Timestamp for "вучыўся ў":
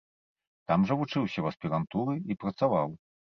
1.01-1.51